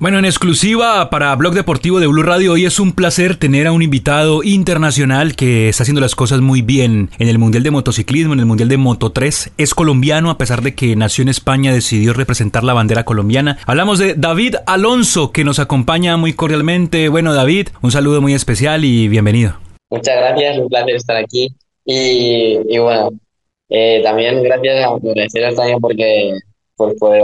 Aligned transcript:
Bueno, 0.00 0.20
en 0.20 0.26
exclusiva 0.26 1.10
para 1.10 1.34
Blog 1.34 1.54
Deportivo 1.54 1.98
de 1.98 2.06
Blue 2.06 2.22
Radio, 2.22 2.52
hoy 2.52 2.64
es 2.64 2.78
un 2.78 2.92
placer 2.92 3.34
tener 3.34 3.66
a 3.66 3.72
un 3.72 3.82
invitado 3.82 4.44
internacional 4.44 5.34
que 5.34 5.68
está 5.68 5.82
haciendo 5.82 6.00
las 6.00 6.14
cosas 6.14 6.40
muy 6.40 6.62
bien 6.62 7.10
en 7.18 7.26
el 7.26 7.38
Mundial 7.38 7.64
de 7.64 7.72
Motociclismo, 7.72 8.32
en 8.32 8.38
el 8.38 8.46
Mundial 8.46 8.68
de 8.68 8.76
Moto 8.76 9.10
3. 9.10 9.54
Es 9.58 9.74
colombiano, 9.74 10.30
a 10.30 10.38
pesar 10.38 10.62
de 10.62 10.76
que 10.76 10.94
nació 10.94 11.22
en 11.22 11.30
España, 11.30 11.72
decidió 11.72 12.12
representar 12.12 12.62
la 12.62 12.74
bandera 12.74 13.04
colombiana. 13.04 13.58
Hablamos 13.66 13.98
de 13.98 14.14
David 14.14 14.54
Alonso, 14.66 15.32
que 15.32 15.42
nos 15.42 15.58
acompaña 15.58 16.16
muy 16.16 16.32
cordialmente. 16.32 17.08
Bueno, 17.08 17.34
David, 17.34 17.70
un 17.82 17.90
saludo 17.90 18.20
muy 18.20 18.34
especial 18.34 18.84
y 18.84 19.08
bienvenido. 19.08 19.54
Muchas 19.90 20.16
gracias, 20.16 20.58
un 20.58 20.68
placer 20.68 20.94
estar 20.94 21.16
aquí. 21.16 21.48
Y, 21.84 22.78
bueno, 22.78 23.10
eh, 23.68 24.00
también 24.04 24.44
gracias 24.44 24.84
a 24.84 24.90
agradecer 24.90 25.56
también 25.56 25.80
porque 25.80 26.38
por, 26.76 26.96
por 26.98 27.16
el 27.16 27.22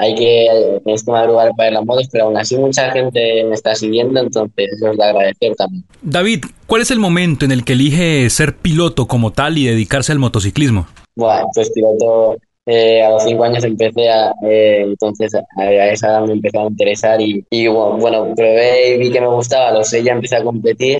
hay 0.00 0.14
que, 0.14 0.80
tienes 0.82 1.04
que 1.04 1.12
madrugar 1.12 1.50
para 1.54 1.68
ir 1.68 1.76
a 1.76 1.80
las 1.80 1.86
motos, 1.86 2.08
pero 2.10 2.24
aún 2.24 2.36
así 2.38 2.56
mucha 2.56 2.90
gente 2.90 3.44
me 3.44 3.54
está 3.54 3.74
siguiendo, 3.74 4.18
entonces 4.18 4.70
eso 4.72 4.92
es 4.92 4.96
de 4.96 5.04
agradecer 5.04 5.54
también. 5.56 5.84
David, 6.00 6.44
¿cuál 6.66 6.80
es 6.80 6.90
el 6.90 6.98
momento 6.98 7.44
en 7.44 7.52
el 7.52 7.64
que 7.64 7.74
elige 7.74 8.30
ser 8.30 8.56
piloto 8.56 9.06
como 9.06 9.30
tal 9.30 9.58
y 9.58 9.66
dedicarse 9.66 10.12
al 10.12 10.18
motociclismo? 10.18 10.86
Bueno, 11.14 11.50
pues 11.54 11.70
piloto 11.70 12.38
eh, 12.64 13.02
a 13.02 13.10
los 13.10 13.24
cinco 13.24 13.44
años 13.44 13.62
empecé 13.62 14.08
a, 14.08 14.32
eh, 14.42 14.84
entonces 14.86 15.34
a, 15.34 15.84
esa 15.90 16.08
edad 16.08 16.26
me 16.26 16.32
empezó 16.32 16.60
a 16.60 16.68
interesar 16.68 17.20
y, 17.20 17.44
y 17.50 17.66
bueno, 17.66 18.32
probé 18.34 18.94
y 18.94 18.98
vi 18.98 19.10
que 19.10 19.20
me 19.20 19.28
gustaba, 19.28 19.68
a 19.68 19.72
los 19.72 19.86
seis 19.86 20.02
ya 20.02 20.12
empecé 20.12 20.36
a 20.36 20.42
competir, 20.42 20.98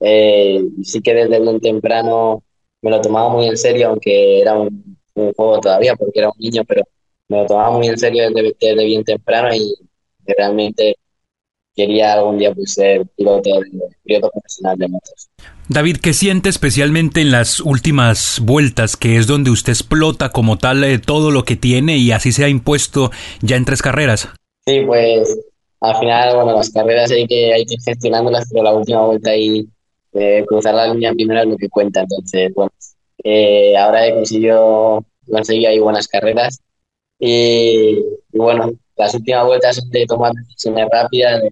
eh, 0.00 0.62
sí 0.82 1.00
que 1.00 1.14
desde 1.14 1.40
muy 1.40 1.60
temprano 1.60 2.42
me 2.82 2.90
lo 2.90 3.00
tomaba 3.00 3.30
muy 3.30 3.46
en 3.46 3.56
serio, 3.56 3.88
aunque 3.88 4.42
era 4.42 4.52
un, 4.52 4.98
un 5.14 5.32
juego 5.32 5.60
todavía 5.60 5.96
porque 5.96 6.18
era 6.18 6.28
un 6.28 6.38
niño, 6.38 6.62
pero 6.68 6.82
me 7.28 7.38
lo 7.38 7.46
tomaba 7.46 7.70
muy 7.76 7.88
en 7.88 7.98
serio 7.98 8.24
desde, 8.30 8.84
bien 8.84 9.04
temprano 9.04 9.54
y 9.54 9.74
realmente 10.26 10.96
quería 11.74 12.14
algún 12.14 12.38
día 12.38 12.54
pues, 12.54 12.74
ser 12.74 13.04
piloto, 13.16 13.50
piloto 14.04 14.30
profesional 14.30 14.78
de 14.78 14.88
motos. 14.88 15.28
David, 15.68 15.96
¿qué 15.96 16.12
siente 16.12 16.48
especialmente 16.48 17.20
en 17.20 17.30
las 17.30 17.60
últimas 17.60 18.40
vueltas, 18.40 18.96
que 18.96 19.16
es 19.16 19.26
donde 19.26 19.50
usted 19.50 19.72
explota 19.72 20.30
como 20.30 20.58
tal 20.58 20.84
eh, 20.84 20.98
todo 20.98 21.30
lo 21.30 21.44
que 21.44 21.56
tiene 21.56 21.96
y 21.96 22.12
así 22.12 22.32
se 22.32 22.44
ha 22.44 22.48
impuesto 22.48 23.10
ya 23.40 23.56
en 23.56 23.64
tres 23.64 23.82
carreras? 23.82 24.28
Sí, 24.66 24.80
pues 24.86 25.28
al 25.80 25.96
final, 25.96 26.36
bueno, 26.36 26.56
las 26.56 26.70
carreras 26.70 27.10
hay 27.10 27.26
que, 27.26 27.52
hay 27.52 27.64
que 27.64 27.76
gestionándolas, 27.84 28.48
pero 28.50 28.64
la 28.64 28.74
última 28.74 29.04
vuelta 29.04 29.34
y 29.36 29.66
eh, 30.12 30.44
cruzar 30.46 30.74
la 30.74 30.92
línea 30.92 31.12
primera 31.12 31.42
es 31.42 31.48
lo 31.48 31.56
que 31.56 31.68
cuenta. 31.68 32.00
Entonces, 32.00 32.52
bueno, 32.54 32.70
eh, 33.22 33.76
ahora 33.76 34.06
he 34.06 34.14
conseguido 34.14 35.04
conseguir 35.28 35.66
ahí 35.66 35.78
buenas 35.78 36.06
carreras 36.06 36.60
y, 37.18 38.02
bueno, 38.32 38.72
las 38.96 39.14
últimas 39.14 39.46
vueltas 39.46 39.76
son 39.76 39.90
de 39.90 40.06
tomar 40.06 40.32
decisiones 40.32 40.86
rápidas, 40.90 41.42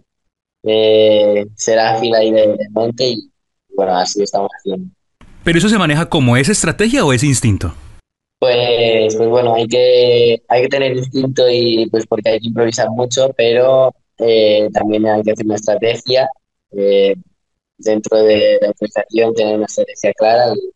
de, 0.62 1.48
ser 1.56 1.78
ágil 1.78 2.14
ahí 2.14 2.30
de, 2.30 2.56
mente 2.74 3.05
y 3.08 3.30
bueno, 3.74 3.96
así 3.96 4.22
estamos 4.22 4.50
haciendo. 4.58 4.88
¿Pero 5.44 5.58
eso 5.58 5.68
se 5.68 5.78
maneja 5.78 6.08
como 6.08 6.36
es 6.36 6.48
estrategia 6.48 7.05
o 7.05 7.12
es 7.12 7.24
instinto? 7.24 7.74
Pues, 8.38 9.16
pues 9.16 9.28
bueno, 9.28 9.55
hay 9.55 9.66
que, 9.66 10.42
hay 10.48 10.62
que 10.62 10.68
tener 10.68 10.96
instinto 10.96 11.44
y 11.48 11.88
pues 11.90 12.06
porque 12.06 12.30
hay 12.30 12.40
que 12.40 12.48
improvisar 12.48 12.90
mucho, 12.90 13.33
pero 13.36 13.94
eh, 14.18 14.68
también 14.72 15.06
hay 15.06 15.22
que 15.22 15.33
hacer 15.33 15.46
una 15.46 15.56
estrategia. 15.56 16.28
Eh, 16.72 17.14
dentro 17.83 18.22
de 18.22 18.58
la 18.60 18.68
improvisación, 18.68 19.34
tener 19.34 19.56
una 19.56 19.66
estrategia 19.66 20.12
clara 20.14 20.55
y 20.55 20.72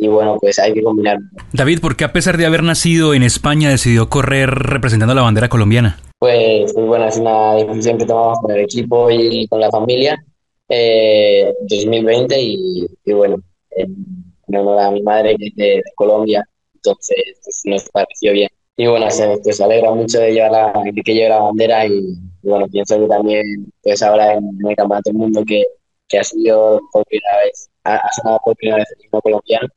y 0.00 0.08
bueno, 0.08 0.38
pues 0.40 0.58
hay 0.58 0.72
que 0.72 0.82
combinar. 0.82 1.18
David, 1.52 1.80
¿por 1.80 1.94
qué 1.94 2.04
a 2.04 2.12
pesar 2.12 2.38
de 2.38 2.46
haber 2.46 2.62
nacido 2.62 3.12
en 3.12 3.22
España 3.22 3.68
decidió 3.68 4.08
correr 4.08 4.48
representando 4.48 5.14
la 5.14 5.20
bandera 5.20 5.50
colombiana? 5.50 5.98
Pues, 6.18 6.72
pues 6.72 6.86
bueno, 6.86 7.06
es 7.06 7.18
una 7.18 7.54
decisión 7.54 7.98
que 7.98 8.06
tomamos 8.06 8.38
con 8.40 8.50
el 8.50 8.60
equipo 8.60 9.10
y 9.10 9.46
con 9.48 9.60
la 9.60 9.70
familia 9.70 10.18
eh, 10.70 11.52
2020 11.68 12.34
y, 12.40 12.88
bueno, 13.12 13.42
en, 13.72 14.24
honor 14.46 14.78
a 14.80 14.90
mi 14.90 15.02
madre 15.02 15.36
que 15.36 15.48
es 15.48 15.56
de, 15.56 15.82
Colombia, 15.94 16.48
entonces 16.74 17.16
pues, 17.44 17.60
nos 17.66 17.84
pareció 17.90 18.32
bien. 18.32 18.48
Y 18.76 18.86
bueno, 18.86 19.10
se, 19.10 19.36
pues 19.42 19.60
alegra 19.60 19.92
mucho 19.92 20.18
de, 20.18 20.32
llevar 20.32 20.50
la, 20.50 20.82
de 20.82 21.02
que 21.02 21.12
lleve 21.12 21.28
la 21.28 21.40
bandera 21.40 21.84
y, 21.86 22.14
bueno, 22.42 22.66
pienso 22.68 22.98
que 22.98 23.06
también 23.06 23.70
pues 23.82 24.02
ahora 24.02 24.32
en, 24.32 24.44
el 24.66 24.76
Campeonato 24.76 25.10
del 25.10 25.18
Mundo 25.18 25.44
que, 25.46 25.62
que 26.08 26.18
ha 26.18 26.24
sido 26.24 26.80
por 26.90 27.04
primera 27.04 27.36
vez, 27.44 27.68
ha, 27.84 28.00
sonado 28.16 28.40
por 28.42 28.56
primera 28.56 28.78
vez 28.78 28.88
el 28.92 29.02
mismo 29.02 29.20
colombiano, 29.20 29.68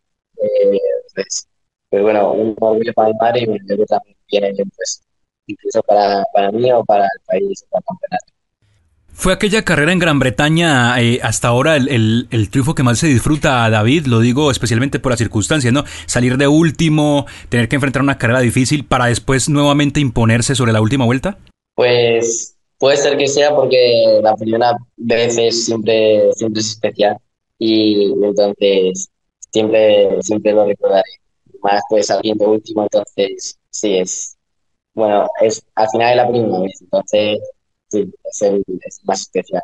eh, 0.44 0.80
pues, 1.14 1.48
pues, 1.90 2.02
bueno, 2.02 2.34
un 2.34 2.56
orgullo 2.60 2.94
para 2.94 3.10
mi 3.10 3.16
madre 3.20 3.42
y 3.42 3.46
creo 3.46 3.78
que 3.78 3.86
también 3.86 4.18
viene 4.30 4.54
pues, 4.76 5.02
incluso 5.48 5.82
para, 5.84 6.24
para 6.34 6.52
mí 6.52 6.72
o 6.72 6.84
para 6.84 7.06
el 7.06 7.22
país, 7.26 7.66
para 7.70 7.80
el 7.80 7.86
campeonato. 7.86 8.34
¿Fue 9.16 9.32
aquella 9.32 9.64
carrera 9.64 9.92
en 9.92 10.00
Gran 10.00 10.18
Bretaña 10.18 11.00
eh, 11.00 11.20
hasta 11.22 11.48
ahora 11.48 11.76
el, 11.76 11.88
el, 11.88 12.28
el, 12.32 12.50
triunfo 12.50 12.74
que 12.74 12.82
más 12.82 12.98
se 12.98 13.08
disfruta 13.08 13.64
a 13.64 13.70
David? 13.70 14.08
Lo 14.08 14.20
digo 14.20 14.50
especialmente 14.50 15.00
por 15.00 15.12
las 15.12 15.20
circunstancias, 15.20 15.72
¿no? 15.72 15.84
Salir 16.08 16.38
de 16.38 16.48
último, 16.48 17.28
tener 17.50 17.70
que 17.70 17.76
enfrentar 17.76 18.02
una 18.02 18.18
carrera 18.18 18.40
difícil 18.40 18.86
para 18.86 19.06
después 19.06 19.50
nuevamente 19.50 20.00
imponerse 20.00 20.56
sobre 20.56 20.74
la 20.74 20.82
última 20.82 21.06
vuelta. 21.06 21.38
Pues 21.76 22.58
puede 22.80 22.98
ser 22.98 23.16
que 23.16 23.28
sea 23.28 23.56
porque 23.56 24.20
la 24.22 24.36
primera 24.36 24.76
vez 24.98 25.38
es 25.38 25.66
siempre, 25.66 26.34
siempre 26.34 26.62
es 26.62 26.72
especial 26.72 27.18
y 27.60 28.12
entonces 28.24 29.10
siempre, 29.54 30.22
siempre 30.22 30.52
lo 30.52 30.66
recordaré. 30.66 31.04
Más 31.62 31.82
pues 31.90 32.08
saliendo 32.08 32.50
último, 32.50 32.84
entonces 32.84 33.58
sí, 33.70 33.96
es, 33.96 34.36
bueno, 34.94 35.28
es 35.40 35.64
al 35.76 35.88
final 35.90 36.10
de 36.10 36.16
la 36.16 36.30
primera 36.30 36.60
vez, 36.60 36.82
entonces 36.82 37.40
sí, 37.88 38.12
es, 38.26 38.42
el, 38.42 38.64
es 38.86 39.00
más 39.06 39.22
especial. 39.22 39.62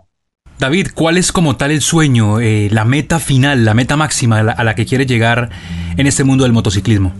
David, 0.59 0.87
¿cuál 0.95 1.17
es 1.17 1.31
como 1.31 1.57
tal 1.57 1.71
el 1.71 1.81
sueño, 1.81 2.39
eh, 2.39 2.69
la 2.71 2.85
meta 2.85 3.19
final, 3.19 3.65
la 3.65 3.73
meta 3.73 3.97
máxima 3.97 4.39
a 4.39 4.63
la, 4.63 4.75
que 4.75 4.85
quiere 4.85 5.05
llegar 5.05 5.49
en 5.97 6.07
este 6.07 6.23
mundo 6.23 6.43
del 6.43 6.53
motociclismo? 6.53 7.13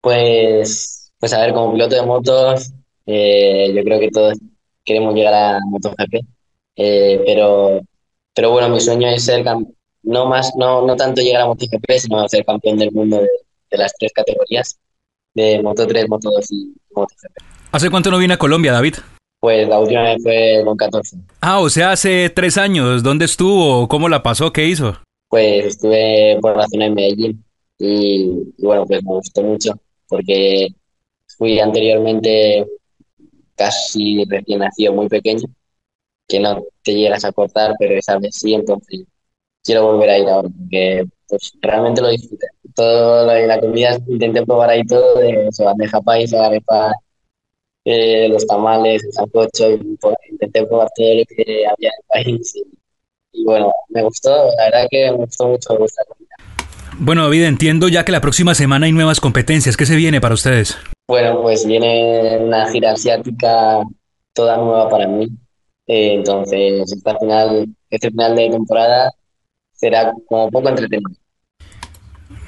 Pues, 0.00 1.12
pues 1.18 1.32
a 1.32 1.40
ver, 1.40 1.54
como 1.54 1.72
piloto 1.72 1.94
de 1.94 2.06
motos, 2.06 2.72
eh, 3.06 3.72
yo 3.74 3.82
creo 3.82 4.00
que 4.00 4.10
todos 4.10 4.38
queremos 4.84 5.14
llegar 5.14 5.34
a 5.34 5.58
MotoGP, 5.70 6.26
eh, 6.76 7.22
pero, 7.26 7.80
pero 8.34 8.50
bueno, 8.50 8.68
mi 8.68 8.80
sueño 8.80 9.08
es 9.08 9.24
ser 9.24 9.44
no 10.02 10.26
más, 10.26 10.52
no, 10.56 10.86
no 10.86 10.96
tanto 10.96 11.20
llegar 11.22 11.42
a 11.42 11.46
MotoGP, 11.46 11.90
sino 11.98 12.28
ser 12.28 12.44
campeón 12.44 12.78
del 12.78 12.92
mundo 12.92 13.20
de, 13.20 13.78
las 13.78 13.94
tres 13.98 14.12
categorías, 14.12 14.78
de 15.34 15.62
Moto 15.62 15.86
3, 15.86 16.08
Moto 16.08 16.30
2 16.30 16.52
y 16.52 16.74
MotoGP. 16.94 17.38
¿Hace 17.72 17.90
cuánto 17.90 18.10
no 18.10 18.18
vine 18.18 18.34
a 18.34 18.38
Colombia, 18.38 18.72
David? 18.72 18.96
Pues 19.40 19.66
la 19.66 19.80
última 19.80 20.02
vez 20.02 20.22
fue 20.22 20.62
con 20.64 20.76
14. 20.76 21.16
Ah, 21.40 21.60
o 21.60 21.70
sea, 21.70 21.92
hace 21.92 22.30
tres 22.30 22.58
años. 22.58 23.02
¿Dónde 23.02 23.24
estuvo? 23.24 23.88
¿Cómo 23.88 24.08
la 24.08 24.22
pasó? 24.22 24.52
¿Qué 24.52 24.66
hizo? 24.66 24.98
Pues 25.28 25.64
estuve 25.66 26.38
por 26.40 26.56
la 26.56 26.68
zona 26.68 26.84
de 26.84 26.90
Medellín 26.90 27.44
y, 27.78 28.52
bueno, 28.58 28.84
pues 28.86 29.02
me 29.02 29.10
gustó 29.10 29.42
mucho 29.42 29.72
porque 30.06 30.68
fui 31.38 31.58
anteriormente 31.58 32.66
casi 33.56 34.24
recién 34.26 34.58
nacido, 34.58 34.92
muy 34.92 35.08
pequeño, 35.08 35.48
que 36.28 36.38
no 36.38 36.62
te 36.82 36.94
llegas 36.94 37.24
a 37.24 37.32
cortar, 37.32 37.74
pero 37.78 37.94
esa 37.94 38.18
vez 38.18 38.36
sí, 38.36 38.52
entonces 38.52 39.06
quiero 39.64 39.86
volver 39.86 40.10
a 40.10 40.18
ir 40.18 40.28
ahora, 40.28 40.48
porque 40.48 41.04
pues, 41.28 41.52
realmente 41.60 42.00
lo 42.00 42.08
disfruté. 42.08 42.46
Todo 42.74 43.26
lo 43.26 43.32
de 43.32 43.46
la 43.46 43.60
comida, 43.60 43.98
intenté 44.06 44.44
probar 44.44 44.70
ahí 44.70 44.84
todo, 44.84 45.18
de 45.18 45.48
eso, 45.48 45.64
bandeja 45.64 46.00
paisa, 46.00 46.46
arepa, 46.46 46.92
eh, 47.84 48.28
los 48.28 48.46
tamales, 48.46 49.04
el 49.04 49.12
sancocho, 49.12 49.70
intenté 50.30 50.64
probar 50.66 50.88
todo 50.96 51.14
lo 51.14 51.22
que 51.24 51.66
había 51.66 51.90
en 51.90 52.24
el 52.24 52.34
país. 52.34 52.54
Y, 53.32 53.44
bueno, 53.44 53.72
me 53.88 54.02
gustó, 54.02 54.30
la 54.56 54.64
verdad 54.64 54.86
que 54.90 55.10
me 55.10 55.16
gustó 55.18 55.48
mucho 55.48 55.84
esta 55.84 56.04
comida. 56.04 56.28
Bueno, 56.98 57.24
David, 57.24 57.44
entiendo 57.44 57.88
ya 57.88 58.04
que 58.04 58.12
la 58.12 58.20
próxima 58.20 58.54
semana 58.54 58.86
hay 58.86 58.92
nuevas 58.92 59.20
competencias. 59.20 59.76
¿Qué 59.76 59.86
se 59.86 59.96
viene 59.96 60.20
para 60.20 60.34
ustedes? 60.34 60.76
Bueno, 61.08 61.42
pues 61.42 61.66
viene 61.66 62.38
una 62.38 62.70
gira 62.70 62.92
asiática 62.92 63.80
toda 64.34 64.56
nueva 64.58 64.88
para 64.88 65.06
mí. 65.08 65.28
Eh, 65.86 66.14
entonces, 66.14 66.92
esta 66.92 67.18
final, 67.18 67.66
este 67.90 68.10
final 68.10 68.36
de 68.36 68.50
temporada 68.50 69.12
será 69.82 70.12
como 70.28 70.48
poco 70.50 70.68
entretenido. 70.68 71.10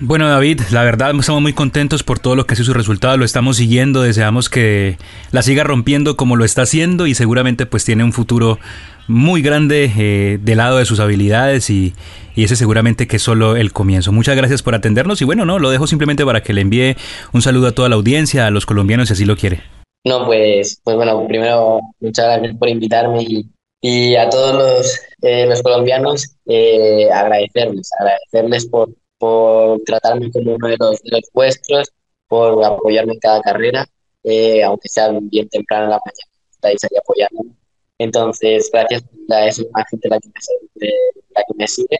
Bueno, 0.01 0.29
David, 0.29 0.61
la 0.71 0.83
verdad 0.83 1.15
estamos 1.19 1.43
muy 1.43 1.53
contentos 1.53 2.03
por 2.03 2.19
todo 2.19 2.35
lo 2.37 2.47
que 2.47 2.55
ha 2.55 2.57
sido 2.57 2.67
su 2.67 2.75
resultado, 2.75 3.17
lo 3.17 3.25
estamos 3.25 3.57
siguiendo, 3.57 4.03
deseamos 4.03 4.49
que 4.49 4.99
la 5.31 5.43
siga 5.43 5.63
rompiendo 5.63 6.17
como 6.17 6.37
lo 6.37 6.45
está 6.45 6.63
haciendo 6.63 7.07
y 7.07 7.15
seguramente 7.15 7.65
pues 7.65 7.85
tiene 7.85 8.03
un 8.03 8.13
futuro 8.13 8.59
muy 9.07 9.41
grande 9.41 9.91
eh, 9.97 10.39
del 10.43 10.59
lado 10.59 10.79
de 10.79 10.85
sus 10.85 10.99
habilidades 11.01 11.71
y, 11.71 11.95
y, 12.35 12.45
ese 12.45 12.57
seguramente 12.57 13.07
que 13.07 13.17
es 13.17 13.23
solo 13.23 13.57
el 13.57 13.73
comienzo. 13.73 14.11
Muchas 14.11 14.37
gracias 14.37 14.63
por 14.63 14.75
atendernos 14.75 15.21
y 15.23 15.25
bueno, 15.25 15.45
no, 15.45 15.59
lo 15.59 15.71
dejo 15.71 15.87
simplemente 15.87 16.25
para 16.25 16.43
que 16.43 16.55
le 16.55 16.63
envíe 16.63 16.97
un 17.33 17.43
saludo 17.43 17.69
a 17.69 17.73
toda 17.73 17.89
la 17.89 17.97
audiencia, 17.97 18.47
a 18.47 18.51
los 18.51 18.67
colombianos 18.67 19.09
si 19.09 19.15
así 19.15 19.25
lo 19.25 19.37
quiere. 19.37 19.63
No, 20.05 20.27
pues, 20.27 20.81
pues 20.85 20.97
bueno, 20.97 21.27
primero 21.27 21.81
muchas 22.01 22.27
gracias 22.27 22.57
por 22.59 22.69
invitarme 22.69 23.23
y 23.23 23.47
y 23.87 24.17
a 24.17 24.31
todos 24.31 24.55
los, 24.55 24.99
eh, 25.21 25.45
los 25.45 25.61
colombianos 25.61 26.39
eh, 26.47 27.07
agradecerles, 27.13 27.91
agradecerles 27.99 28.67
por, 28.67 28.89
por 29.19 29.79
tratarme 29.83 30.33
como 30.33 30.55
uno 30.55 30.69
de 30.69 30.77
los, 30.79 31.03
de 31.03 31.11
los 31.11 31.31
vuestros, 31.35 31.93
por 32.27 32.65
apoyarme 32.65 33.13
en 33.13 33.19
cada 33.19 33.43
carrera, 33.43 33.87
eh, 34.23 34.65
aunque 34.65 34.89
sea 34.89 35.11
bien 35.25 35.51
temprano 35.51 35.85
en 35.85 35.91
la 35.91 36.01
mañana. 36.03 36.33
estáis 36.51 36.83
ahí 36.85 36.97
apoyando. 36.97 37.45
Entonces, 37.99 38.71
gracias 38.73 39.05
a 39.31 39.49
esa 39.49 39.63
gente 39.91 40.09
la 40.09 40.19
que 40.19 40.29
me, 40.29 40.91
la 41.35 41.43
que 41.47 41.55
me 41.55 41.69
sigue. 41.69 41.99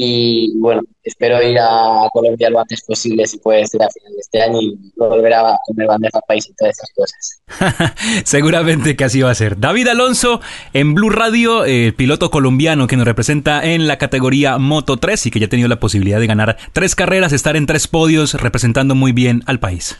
Y 0.00 0.52
bueno, 0.54 0.82
espero 1.02 1.42
ir 1.42 1.58
a 1.58 2.08
Colombia 2.12 2.48
lo 2.50 2.60
antes 2.60 2.82
posible, 2.82 3.26
si 3.26 3.38
puede 3.38 3.66
ser 3.66 3.82
a 3.82 3.88
final 3.90 4.12
de 4.12 4.20
este 4.20 4.40
año, 4.40 4.60
y 4.60 4.78
volver 4.96 5.34
a 5.34 5.58
comer 5.66 5.88
bandeja 5.88 6.20
país 6.20 6.48
y 6.48 6.54
todas 6.54 6.78
esas 6.78 6.92
cosas. 6.94 7.92
Seguramente 8.24 8.94
que 8.94 9.02
así 9.02 9.22
va 9.22 9.32
a 9.32 9.34
ser. 9.34 9.58
David 9.58 9.88
Alonso 9.88 10.40
en 10.72 10.94
Blue 10.94 11.10
Radio, 11.10 11.64
el 11.64 11.94
piloto 11.94 12.30
colombiano 12.30 12.86
que 12.86 12.96
nos 12.96 13.06
representa 13.06 13.64
en 13.64 13.88
la 13.88 13.98
categoría 13.98 14.56
Moto 14.58 14.98
3 14.98 15.26
y 15.26 15.30
que 15.32 15.40
ya 15.40 15.46
ha 15.46 15.50
tenido 15.50 15.68
la 15.68 15.80
posibilidad 15.80 16.20
de 16.20 16.28
ganar 16.28 16.58
tres 16.72 16.94
carreras, 16.94 17.32
estar 17.32 17.56
en 17.56 17.66
tres 17.66 17.88
podios, 17.88 18.34
representando 18.34 18.94
muy 18.94 19.10
bien 19.10 19.42
al 19.46 19.58
país. 19.58 19.96